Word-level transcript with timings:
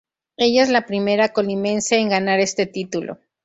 Ella 0.35 0.63
es 0.63 0.69
la 0.69 0.87
primera 0.87 1.29
Colimense 1.31 1.95
en 1.99 2.09
ganar 2.09 2.39
este 2.39 2.65
título. 2.65 3.19